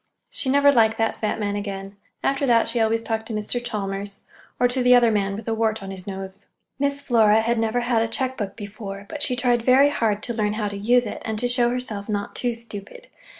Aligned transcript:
She 0.31 0.49
never 0.49 0.71
liked 0.71 0.97
that 0.97 1.19
fat 1.19 1.39
man 1.39 1.55
again. 1.55 1.95
After 2.23 2.47
that 2.47 2.67
she 2.67 2.79
always 2.79 3.03
talked 3.03 3.27
to 3.27 3.35
Mr. 3.35 3.63
Chalmers, 3.63 4.23
or 4.59 4.67
to 4.67 4.81
the 4.81 4.95
other 4.95 5.11
man 5.11 5.35
with 5.35 5.47
a 5.47 5.53
wart 5.53 5.83
on 5.83 5.91
his 5.91 6.07
nose. 6.07 6.47
Miss 6.79 7.03
Flora 7.03 7.41
had 7.41 7.59
never 7.59 7.81
had 7.81 8.01
a 8.01 8.07
check 8.07 8.35
book 8.35 8.55
before, 8.55 9.05
but 9.09 9.21
she 9.21 9.35
tried 9.35 9.61
very 9.61 9.89
hard 9.89 10.23
to 10.23 10.33
learn 10.33 10.53
how 10.53 10.69
to 10.69 10.75
use 10.75 11.05
it, 11.05 11.21
and 11.23 11.37
to 11.37 11.47
show 11.47 11.69
herself 11.69 12.09
not 12.09 12.33
too 12.35 12.55
stupid. 12.55 13.09